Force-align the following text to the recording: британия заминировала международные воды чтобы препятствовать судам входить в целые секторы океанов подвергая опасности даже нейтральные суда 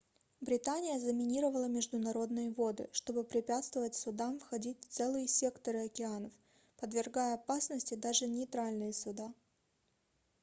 британия 0.41 0.97
заминировала 0.99 1.67
международные 1.67 2.49
воды 2.49 2.89
чтобы 2.91 3.23
препятствовать 3.23 3.93
судам 3.93 4.39
входить 4.39 4.79
в 4.83 4.87
целые 4.87 5.27
секторы 5.27 5.85
океанов 5.85 6.31
подвергая 6.79 7.35
опасности 7.35 7.93
даже 7.93 8.25
нейтральные 8.25 8.93
суда 8.93 9.31